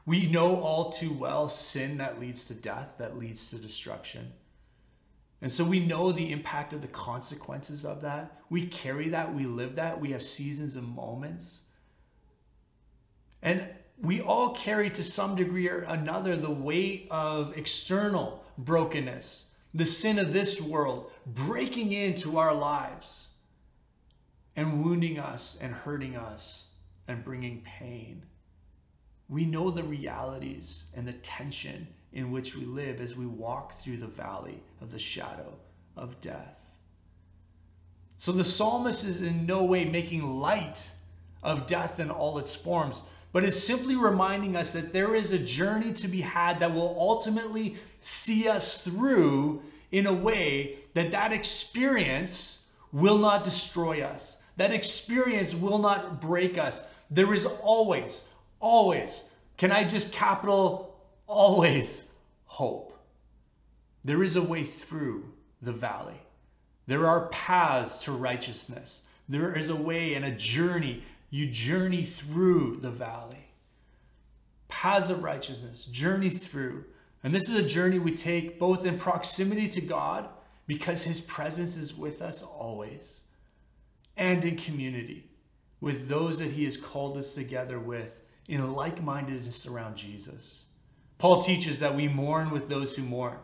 [0.07, 4.33] We know all too well sin that leads to death, that leads to destruction.
[5.41, 8.39] And so we know the impact of the consequences of that.
[8.49, 11.63] We carry that, we live that, we have seasons and moments.
[13.41, 13.67] And
[14.01, 20.17] we all carry to some degree or another the weight of external brokenness, the sin
[20.17, 23.29] of this world breaking into our lives
[24.55, 26.65] and wounding us and hurting us
[27.07, 28.23] and bringing pain.
[29.29, 31.87] We know the realities and the tension
[32.17, 35.53] in which we live as we walk through the valley of the shadow
[35.95, 36.65] of death.
[38.17, 40.89] So the psalmist is in no way making light
[41.43, 45.37] of death in all its forms, but is simply reminding us that there is a
[45.37, 51.31] journey to be had that will ultimately see us through in a way that that
[51.31, 54.37] experience will not destroy us.
[54.55, 56.83] That experience will not break us.
[57.11, 58.23] There is always,
[58.59, 59.23] always,
[59.55, 60.95] can I just capital
[61.27, 62.06] always
[62.47, 62.97] hope.
[64.03, 65.31] There is a way through
[65.61, 66.21] the valley.
[66.87, 69.03] There are paths to righteousness.
[69.29, 71.03] There is a way and a journey.
[71.29, 73.45] You journey through the valley.
[74.69, 76.85] Paths of righteousness, journey through.
[77.23, 80.29] And this is a journey we take both in proximity to God,
[80.67, 83.21] because his presence is with us always,
[84.17, 85.29] and in community
[85.79, 90.63] with those that he has called us together with in like mindedness around Jesus.
[91.17, 93.37] Paul teaches that we mourn with those who mourn.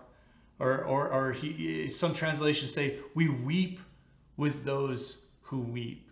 [0.60, 3.80] Or, or, or he, some translations say, we weep
[4.38, 6.10] with those who weep.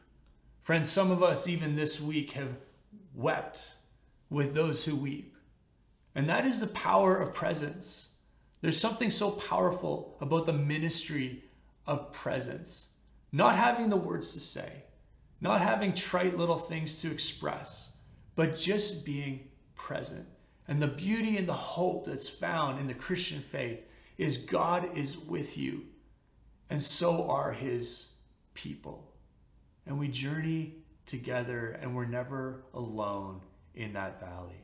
[0.62, 2.56] Friends, some of us, even this week, have
[3.14, 3.74] wept
[4.30, 5.36] with those who weep.
[6.16, 8.10] And that is the power of presence.
[8.62, 11.44] There's something so powerful about the ministry
[11.88, 12.88] of presence.
[13.32, 14.84] Not having the words to say,
[15.40, 17.92] not having trite little things to express,
[18.36, 20.28] but just being present.
[20.72, 23.86] And the beauty and the hope that's found in the Christian faith
[24.18, 25.82] is God is with you,
[26.70, 28.06] and so are his
[28.54, 29.12] people.
[29.86, 33.42] And we journey together, and we're never alone
[33.76, 34.64] in that valley.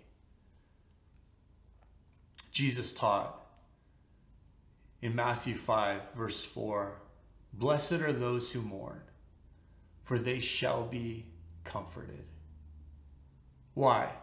[2.51, 3.45] Jesus taught
[5.01, 7.01] in Matthew 5, verse 4
[7.51, 9.01] Blessed are those who mourn,
[10.05, 11.25] for they shall be
[11.65, 12.23] comforted.
[13.73, 14.13] Why?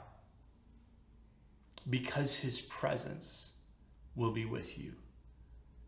[1.88, 3.50] Because his presence
[4.14, 4.92] will be with you.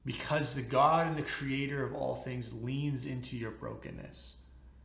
[0.05, 4.37] Because the God and the creator of all things leans into your brokenness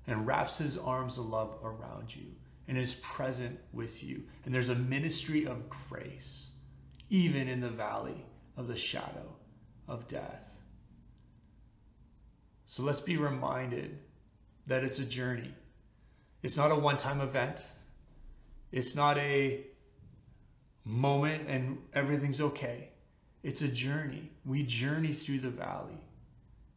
[0.08, 2.32] and wraps his arms of love around you
[2.68, 4.24] and is present with you.
[4.46, 6.50] And there's a ministry of grace,
[7.10, 8.26] even in the valley
[8.58, 9.36] of the shadow
[9.88, 10.60] of death.
[12.66, 14.00] So let's be reminded
[14.68, 15.54] that it's a journey.
[16.42, 17.64] It's not a one time event.
[18.72, 19.66] It's not a
[20.86, 22.90] moment and everything's okay.
[23.44, 24.32] It's a journey.
[24.46, 26.00] We journey through the valley.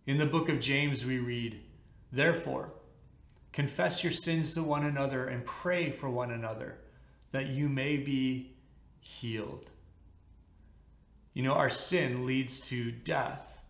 [0.06, 1.60] In the book of James, we read,
[2.12, 2.72] Therefore,
[3.52, 6.78] confess your sins to one another and pray for one another
[7.32, 8.54] that you may be
[9.00, 9.70] healed.
[11.32, 13.62] You know, our sin leads to death,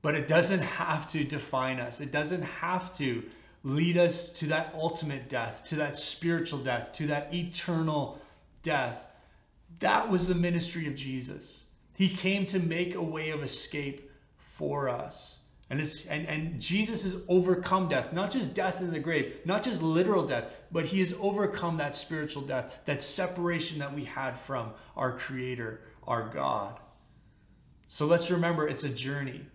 [0.00, 2.00] but it doesn't have to define us.
[2.00, 3.22] It doesn't have to
[3.64, 8.20] lead us to that ultimate death, to that spiritual death, to that eternal
[8.62, 9.06] death.
[9.80, 11.64] That was the ministry of Jesus.
[11.96, 15.40] He came to make a way of escape for us.
[15.70, 19.62] And, it's, and, and Jesus has overcome death, not just death in the grave, not
[19.62, 24.38] just literal death, but he has overcome that spiritual death, that separation that we had
[24.38, 26.78] from our Creator, our God.
[27.88, 29.46] So let's remember it's a journey.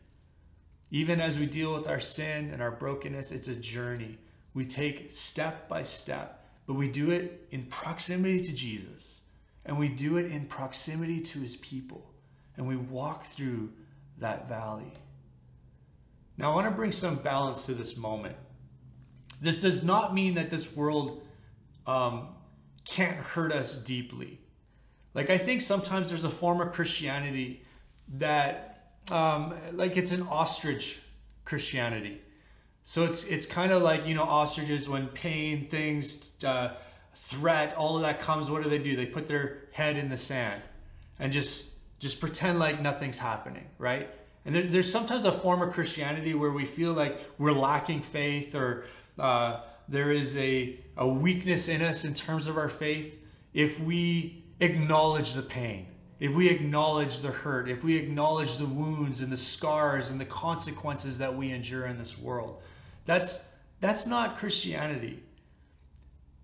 [0.90, 4.18] Even as we deal with our sin and our brokenness, it's a journey.
[4.54, 9.22] We take step by step, but we do it in proximity to Jesus.
[9.68, 12.12] And we do it in proximity to his people.
[12.56, 13.72] And we walk through
[14.18, 14.92] that valley.
[16.38, 18.36] Now, I want to bring some balance to this moment.
[19.40, 21.22] This does not mean that this world
[21.86, 22.30] um,
[22.86, 24.40] can't hurt us deeply.
[25.14, 27.64] Like, I think sometimes there's a form of Christianity
[28.16, 31.00] that, um, like, it's an ostrich
[31.46, 32.22] Christianity.
[32.90, 36.76] So it's it's kind of like you know ostriches when pain things uh,
[37.18, 38.96] threat, all of that comes, what do they do?
[38.96, 40.62] They put their head in the sand
[41.20, 44.10] and just just pretend like nothing's happening, right?
[44.46, 48.54] And there, there's sometimes a form of Christianity where we feel like we're lacking faith
[48.54, 48.86] or
[49.18, 54.44] uh, there is a, a weakness in us in terms of our faith if we
[54.60, 55.88] acknowledge the pain,
[56.20, 60.26] if we acknowledge the hurt, if we acknowledge the wounds and the scars and the
[60.26, 62.62] consequences that we endure in this world.
[63.06, 63.42] That's,
[63.80, 65.24] that's not Christianity.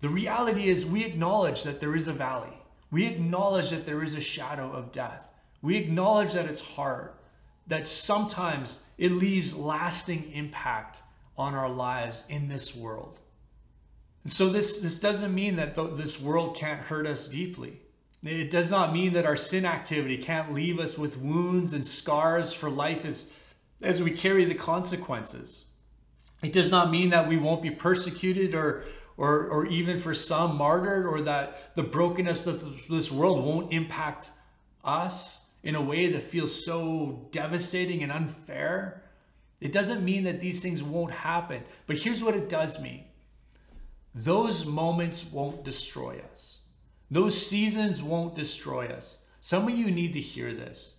[0.04, 2.52] The reality is, we acknowledge that there is a valley.
[2.90, 5.30] We acknowledge that there is a shadow of death.
[5.62, 7.12] We acknowledge that it's hard,
[7.68, 11.00] that sometimes it leaves lasting impact
[11.38, 13.18] on our lives in this world.
[14.24, 17.80] And so, this, this doesn't mean that th- this world can't hurt us deeply.
[18.22, 22.52] It does not mean that our sin activity can't leave us with wounds and scars
[22.52, 23.24] for life as,
[23.80, 25.64] as we carry the consequences.
[26.42, 28.84] It does not mean that we won't be persecuted or,
[29.16, 34.30] or, or even for some martyred or that the brokenness of this world won't impact
[34.82, 39.02] us in a way that feels so devastating and unfair.
[39.60, 43.04] It doesn't mean that these things won't happen, but here's what it does mean
[44.14, 46.60] those moments won't destroy us,
[47.10, 49.18] those seasons won't destroy us.
[49.40, 50.94] Some of you need to hear this.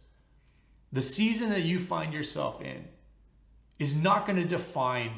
[0.91, 2.85] The season that you find yourself in
[3.79, 5.11] is not going to define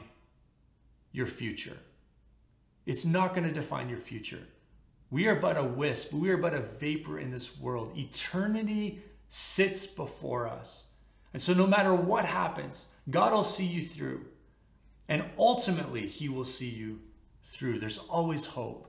[1.11, 1.77] your future.
[2.87, 4.39] It's not going to define your future.
[5.11, 7.95] We are but a wisp, we are but a vapor in this world.
[7.97, 10.85] Eternity sits before us.
[11.33, 14.25] And so, no matter what happens, God will see you through.
[15.09, 17.01] And ultimately, He will see you
[17.43, 17.79] through.
[17.79, 18.87] There's always hope.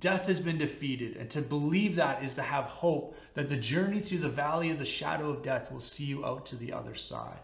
[0.00, 1.16] Death has been defeated.
[1.16, 4.78] And to believe that is to have hope that the journey through the valley of
[4.78, 7.38] the shadow of death will see you out to the other side.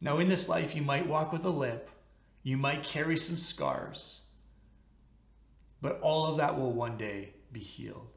[0.00, 1.82] Now, in this life, you might walk with a limp,
[2.42, 4.20] you might carry some scars,
[5.86, 8.08] but all of that will one day be healed.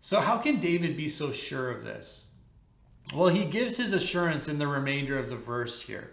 [0.00, 2.24] So, how can David be so sure of this?
[3.14, 6.12] Well, he gives his assurance in the remainder of the verse here.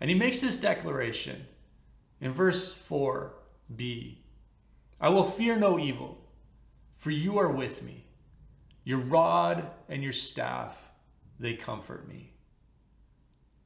[0.00, 1.44] And he makes this declaration
[2.18, 4.16] in verse 4b
[5.02, 6.16] I will fear no evil,
[6.94, 8.06] for you are with me.
[8.84, 10.74] Your rod and your staff,
[11.38, 12.32] they comfort me.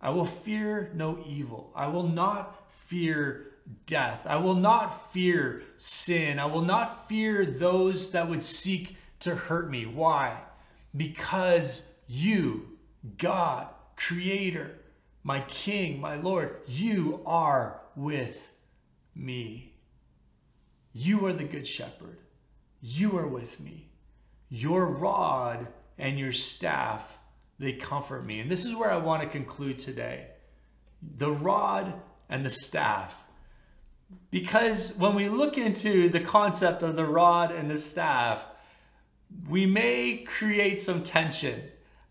[0.01, 1.73] I will fear no evil.
[1.77, 3.48] I will not fear
[3.87, 4.27] death.
[4.27, 6.39] I will not fear sin.
[6.39, 9.87] I will not fear those that would seek to hurt me.
[9.87, 10.39] Why?
[10.97, 12.79] Because you,
[13.19, 14.79] God, Creator,
[15.23, 18.53] my King, my Lord, you are with
[19.15, 19.75] me.
[20.93, 22.19] You are the Good Shepherd.
[22.81, 23.91] You are with me.
[24.49, 25.67] Your rod
[25.99, 27.19] and your staff,
[27.59, 28.41] they comfort me.
[28.41, 30.29] And this is where I want to conclude today.
[31.17, 31.93] The rod
[32.29, 33.15] and the staff
[34.31, 38.43] because when we look into the concept of the rod and the staff,
[39.49, 41.63] we may create some tension.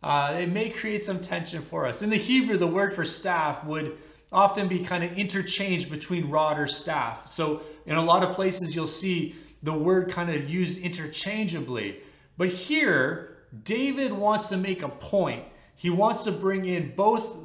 [0.02, 2.02] Uh, it may create some tension for us.
[2.02, 3.98] In the Hebrew, the word for staff would
[4.32, 7.30] often be kind of interchanged between rod or staff.
[7.30, 12.02] So in a lot of places, you'll see the word kind of used interchangeably.
[12.38, 15.46] But here, David wants to make a point.
[15.76, 17.38] He wants to bring in both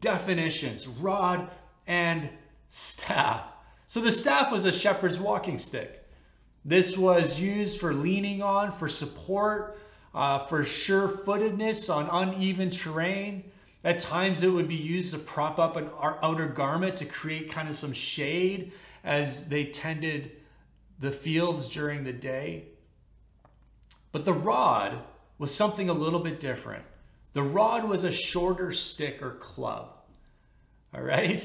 [0.00, 1.50] definitions, rod
[1.86, 2.28] and
[2.68, 3.49] staff.
[3.90, 6.06] So the staff was a shepherd's walking stick.
[6.64, 9.80] This was used for leaning on, for support,
[10.14, 13.50] uh, for sure footedness on uneven terrain.
[13.82, 17.68] At times, it would be used to prop up an outer garment to create kind
[17.68, 18.70] of some shade
[19.02, 20.36] as they tended
[21.00, 22.66] the fields during the day.
[24.12, 25.00] But the rod
[25.36, 26.84] was something a little bit different.
[27.32, 29.96] The rod was a shorter stick or club.
[30.94, 31.44] All right?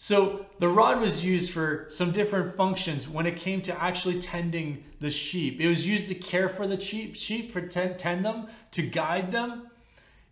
[0.00, 4.84] So the rod was used for some different functions when it came to actually tending
[5.00, 5.60] the sheep.
[5.60, 9.32] It was used to care for the sheep, sheep for tend, tend them, to guide
[9.32, 9.72] them.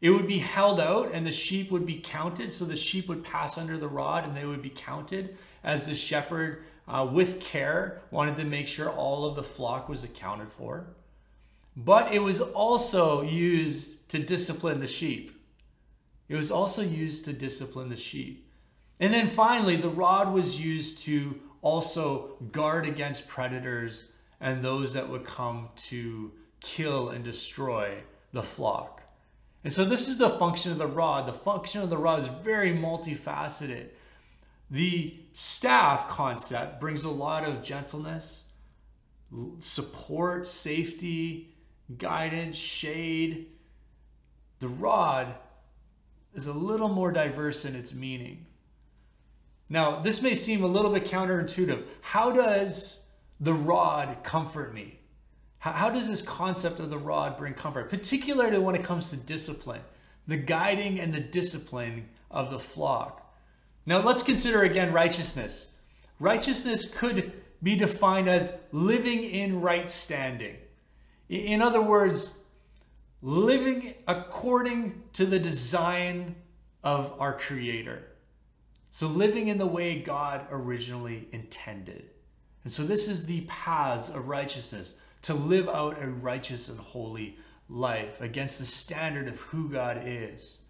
[0.01, 2.53] It would be held out and the sheep would be counted.
[2.53, 5.97] So the sheep would pass under the rod and they would be counted as the
[5.97, 10.87] shepherd, uh, with care, wanted to make sure all of the flock was accounted for.
[11.77, 15.33] But it was also used to discipline the sheep.
[16.29, 18.46] It was also used to discipline the sheep.
[18.99, 24.09] And then finally, the rod was used to also guard against predators
[24.41, 27.99] and those that would come to kill and destroy
[28.33, 29.03] the flock.
[29.65, 31.27] And so, this is the function of the rod.
[31.27, 33.89] The function of the rod is very multifaceted.
[34.71, 38.45] The staff concept brings a lot of gentleness,
[39.59, 41.55] support, safety,
[41.99, 43.47] guidance, shade.
[44.61, 45.35] The rod
[46.35, 48.47] is a little more diverse in its meaning.
[49.69, 51.85] Now, this may seem a little bit counterintuitive.
[52.01, 53.01] How does
[53.41, 55.01] the rod comfort me?
[55.59, 59.17] How, how does this concept of the rod bring comfort, particularly when it comes to
[59.17, 59.81] discipline,
[60.27, 63.35] the guiding and the discipline of the flock?
[63.85, 65.73] Now, let's consider again righteousness.
[66.19, 70.57] Righteousness could be defined as living in right standing.
[71.29, 72.39] In other words,
[73.23, 76.37] living according to the design
[76.85, 78.05] of our Creator.
[78.97, 82.09] So, living in the way God originally intended.
[82.65, 87.37] And so, this is the paths of righteousness to live out a righteous and holy
[87.69, 90.61] life against the standard of who God is.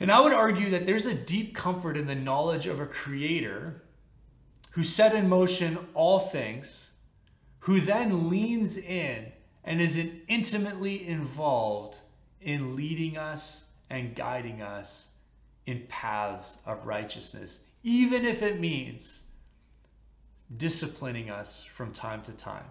[0.00, 3.80] And I would argue that there's a deep comfort in the knowledge of a creator
[4.72, 6.90] who set in motion all things,
[7.60, 9.30] who then leans in
[9.62, 12.00] and is intimately involved
[12.40, 15.10] in leading us and guiding us
[15.66, 19.22] in paths of righteousness, even if it means
[20.56, 22.64] disciplining us from time to time.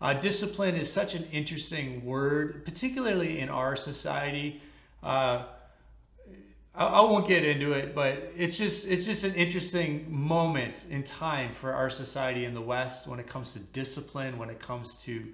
[0.00, 4.60] Uh, discipline is such an interesting word, particularly in our society.
[5.02, 5.42] Uh,
[6.74, 11.02] I, I, won't get into it, but it's just it's just an interesting moment in
[11.02, 14.96] time for our society in the West when it comes to discipline, when it comes
[14.98, 15.26] to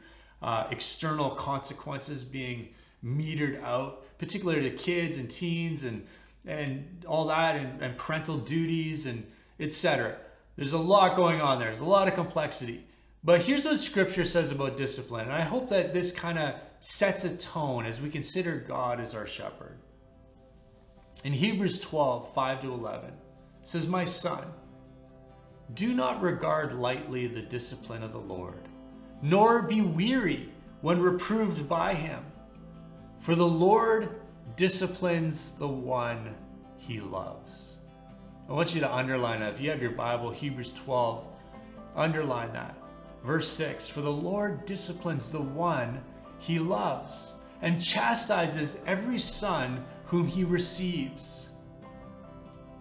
[0.43, 2.69] uh, external consequences being
[3.05, 6.05] metered out, particularly to kids and teens and
[6.47, 9.27] and all that, and, and parental duties and
[9.59, 10.17] etc.
[10.57, 11.69] There's a lot going on there.
[11.69, 12.87] There's a lot of complexity.
[13.23, 15.25] But here's what scripture says about discipline.
[15.25, 19.15] And I hope that this kind of sets a tone as we consider God as
[19.15, 19.79] our shepherd.
[21.25, 23.13] In Hebrews 12, 5 to 11,
[23.63, 24.45] says, My son,
[25.75, 28.69] do not regard lightly the discipline of the Lord,
[29.23, 32.25] nor be weary when reproved by him.
[33.19, 34.21] For the Lord
[34.57, 36.35] disciplines the one
[36.77, 37.77] he loves.
[38.49, 39.55] I want you to underline that.
[39.55, 41.25] If you have your Bible, Hebrews 12,
[41.95, 42.77] underline that.
[43.23, 46.03] Verse 6 For the Lord disciplines the one
[46.39, 51.49] he loves and chastises every son whom he receives.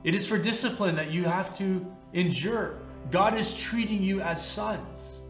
[0.03, 2.77] It is for discipline that you have to endure.
[3.11, 5.21] God is treating you as sons.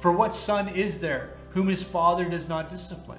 [0.00, 3.18] For what son is there whom his father does not discipline?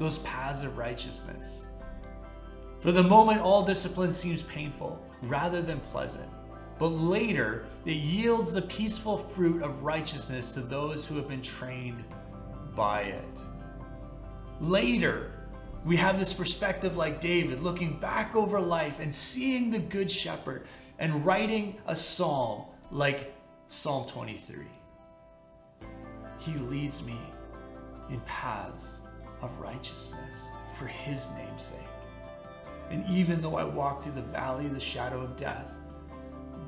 [0.00, 1.66] those paths of righteousness.
[2.80, 6.28] For the moment, all discipline seems painful rather than pleasant
[6.80, 12.02] but later it yields the peaceful fruit of righteousness to those who have been trained
[12.74, 13.38] by it.
[14.62, 15.30] Later,
[15.84, 20.66] we have this perspective like David, looking back over life and seeing the Good Shepherd
[20.98, 23.34] and writing a psalm like
[23.68, 24.64] Psalm 23.
[26.38, 27.18] He leads me
[28.08, 29.00] in paths
[29.42, 31.78] of righteousness for his name's sake.
[32.90, 35.76] And even though I walk through the valley of the shadow of death,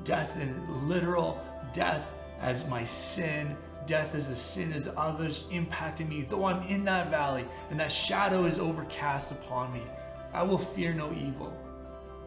[0.03, 1.39] death in literal
[1.73, 3.55] death as my sin,
[3.85, 6.21] death as the sin as others impacting me.
[6.21, 9.81] Though I'm in that valley and that shadow is overcast upon me,
[10.33, 11.55] I will fear no evil,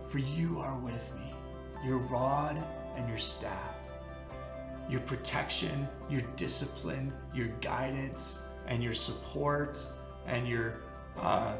[0.08, 1.34] for you are with me,
[1.84, 2.62] your rod
[2.96, 3.74] and your staff.
[4.88, 8.38] Your protection, your discipline, your guidance,
[8.68, 9.78] and your support
[10.26, 10.80] and your
[11.18, 11.54] uh,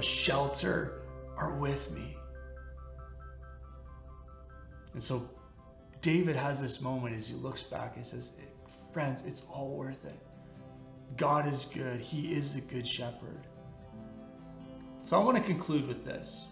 [0.00, 1.02] shelter
[1.36, 2.16] are with me.
[4.92, 5.28] And so
[6.00, 8.32] David has this moment as he looks back and says,
[8.92, 10.18] Friends, it's all worth it.
[11.16, 13.46] God is good, He is the good shepherd.
[15.02, 16.46] So I want to conclude with this.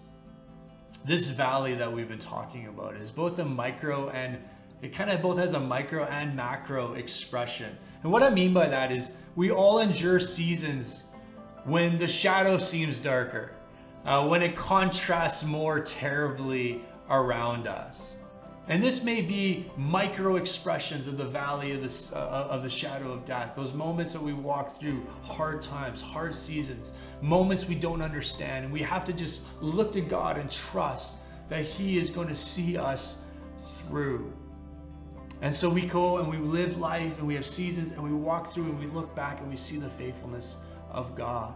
[1.05, 4.39] This valley that we've been talking about is both a micro and
[4.83, 7.77] it kind of both has a micro and macro expression.
[8.03, 11.05] And what I mean by that is we all endure seasons
[11.65, 13.53] when the shadow seems darker,
[14.05, 18.17] uh, when it contrasts more terribly around us.
[18.69, 23.11] And this may be micro expressions of the valley of, this, uh, of the shadow
[23.11, 28.01] of death, those moments that we walk through hard times, hard seasons, moments we don't
[28.01, 28.65] understand.
[28.65, 31.17] And we have to just look to God and trust
[31.49, 33.19] that He is going to see us
[33.59, 34.33] through.
[35.43, 38.47] And so we go and we live life and we have seasons and we walk
[38.53, 40.59] through and we look back and we see the faithfulness
[40.91, 41.55] of God.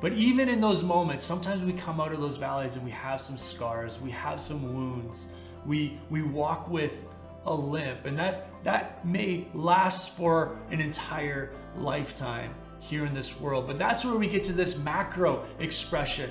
[0.00, 3.20] But even in those moments, sometimes we come out of those valleys and we have
[3.20, 5.26] some scars, we have some wounds,
[5.64, 7.04] we, we walk with
[7.46, 13.66] a limp, and that, that may last for an entire lifetime here in this world.
[13.66, 16.30] But that's where we get to this macro expression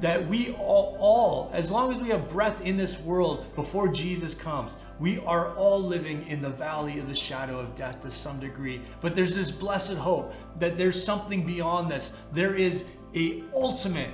[0.00, 4.34] that we all, all, as long as we have breath in this world before Jesus
[4.34, 8.40] comes, we are all living in the valley of the shadow of death to some
[8.40, 8.80] degree.
[9.00, 12.16] But there's this blessed hope that there's something beyond this.
[12.32, 12.84] There is
[13.14, 14.10] a ultimate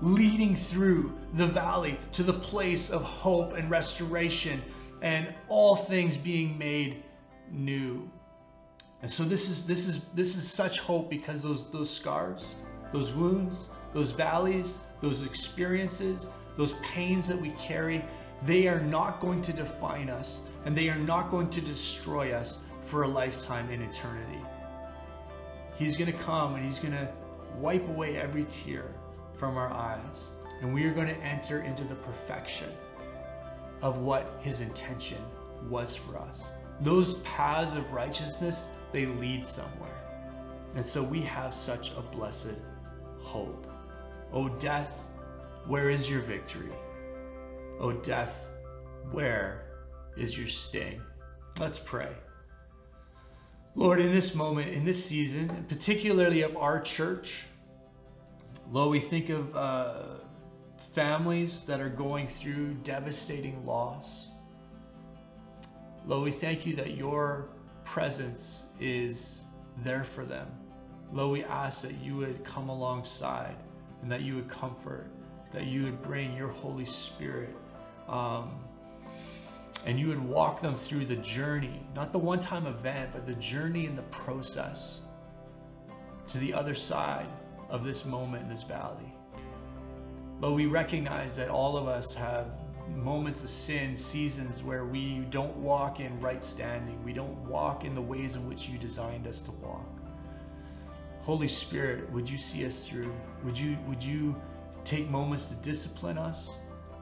[0.00, 4.62] leading through the valley to the place of hope and restoration
[5.02, 7.02] and all things being made
[7.50, 8.10] new.
[9.02, 12.54] And so this is this is this is such hope because those those scars,
[12.92, 18.04] those wounds, those valleys, those experiences, those pains that we carry,
[18.42, 22.58] they are not going to define us and they are not going to destroy us
[22.82, 24.40] for a lifetime in eternity.
[25.76, 27.08] He's going to come and he's going to
[27.56, 28.94] wipe away every tear
[29.32, 32.70] from our eyes and we are going to enter into the perfection
[33.82, 35.22] of what his intention
[35.68, 36.50] was for us.
[36.80, 39.90] Those paths of righteousness, they lead somewhere.
[40.74, 42.54] And so we have such a blessed
[43.20, 43.66] hope.
[44.34, 45.06] O death,
[45.68, 46.72] where is your victory?
[47.78, 48.46] O death,
[49.12, 49.66] where
[50.16, 51.00] is your sting?
[51.60, 52.10] Let's pray.
[53.76, 57.46] Lord, in this moment, in this season, particularly of our church,
[58.72, 60.02] Lord, we think of uh,
[60.92, 64.30] families that are going through devastating loss.
[66.06, 67.50] Lord, we thank you that your
[67.84, 69.44] presence is
[69.84, 70.48] there for them.
[71.12, 73.54] Lord, we ask that you would come alongside
[74.04, 75.06] and that you would comfort,
[75.50, 77.56] that you would bring your Holy Spirit,
[78.06, 78.62] um,
[79.86, 83.32] and you would walk them through the journey, not the one time event, but the
[83.36, 85.00] journey and the process
[86.26, 87.28] to the other side
[87.70, 89.10] of this moment in this valley.
[90.38, 92.48] Lord, we recognize that all of us have
[92.94, 97.02] moments of sin, seasons where we don't walk in right standing.
[97.02, 99.93] We don't walk in the ways in which you designed us to walk.
[101.24, 103.10] Holy Spirit, would you see us through?
[103.44, 104.36] Would you, would you
[104.84, 106.58] take moments to discipline us?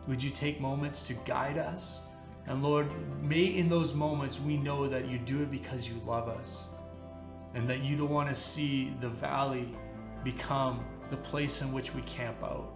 [0.06, 2.02] Would you take moments to guide us?
[2.46, 2.86] And Lord,
[3.20, 6.68] may in those moments we know that you do it because you love us
[7.54, 9.68] and that you don't want to see the valley
[10.22, 12.72] become the place in which we camp out,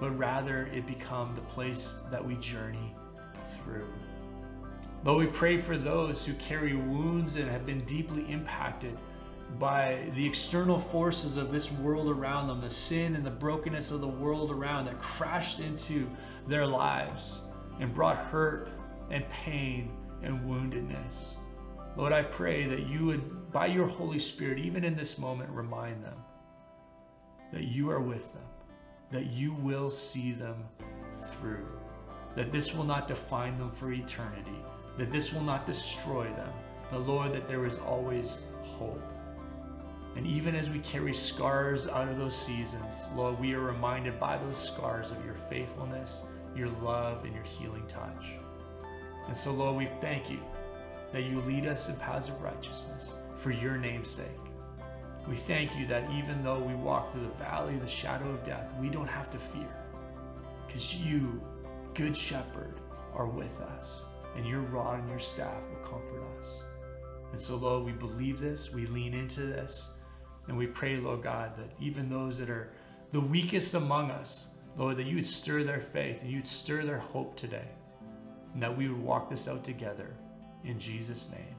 [0.00, 2.94] but rather it become the place that we journey
[3.56, 3.88] through.
[5.02, 8.98] Lord, we pray for those who carry wounds and have been deeply impacted
[9.58, 14.00] by the external forces of this world around them, the sin and the brokenness of
[14.00, 16.08] the world around that crashed into
[16.46, 17.40] their lives
[17.80, 18.68] and brought hurt
[19.10, 19.90] and pain
[20.22, 21.34] and woundedness.
[21.96, 26.04] Lord, I pray that you would, by your Holy Spirit, even in this moment, remind
[26.04, 26.16] them
[27.52, 28.44] that you are with them,
[29.10, 30.64] that you will see them
[31.12, 31.66] through,
[32.36, 34.62] that this will not define them for eternity,
[34.96, 36.52] that this will not destroy them,
[36.90, 39.02] but Lord, that there is always hope.
[40.16, 44.38] And even as we carry scars out of those seasons, Lord, we are reminded by
[44.38, 46.24] those scars of your faithfulness,
[46.56, 48.32] your love, and your healing touch.
[49.28, 50.40] And so, Lord, we thank you
[51.12, 54.26] that you lead us in paths of righteousness for your name's sake.
[55.28, 58.42] We thank you that even though we walk through the valley of the shadow of
[58.42, 59.68] death, we don't have to fear
[60.70, 61.40] because you,
[61.94, 62.80] Good Shepherd,
[63.14, 64.04] are with us,
[64.36, 66.62] and your rod and your staff will comfort us.
[67.32, 69.90] And so, Lord, we believe this, we lean into this,
[70.50, 72.72] and we pray, Lord God, that even those that are
[73.12, 76.98] the weakest among us, Lord, that you would stir their faith and you'd stir their
[76.98, 77.68] hope today,
[78.52, 80.12] and that we would walk this out together.
[80.64, 81.54] In Jesus' name,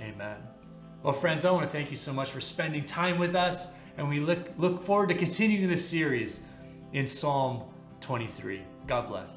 [0.00, 0.36] amen.
[1.02, 3.66] Well, friends, I want to thank you so much for spending time with us,
[3.96, 6.38] and we look, look forward to continuing this series
[6.92, 7.64] in Psalm
[8.02, 8.62] 23.
[8.86, 9.32] God bless.